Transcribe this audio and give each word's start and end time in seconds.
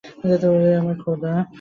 ওরে 0.49 0.71
আমার 0.79 0.95
খোদা! 1.03 1.31